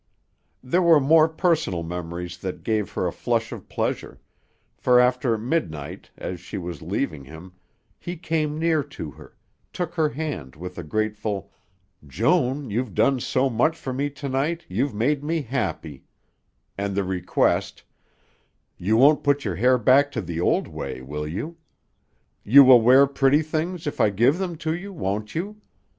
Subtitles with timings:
[0.63, 4.19] There were more personal memories that gave her a flush of pleasure,
[4.75, 7.53] for after midnight, as she was leaving him,
[7.99, 9.35] he came near to her,
[9.71, 11.51] took her hand with a grateful
[12.07, 16.03] "Joan, you've done so much for me to night, you've made me happy,"
[16.79, 17.83] and the request,
[18.79, 21.57] "You won't put your hair back to the old way, will you?
[22.43, 25.57] You will wear pretty things, if I give them to you, won't you?"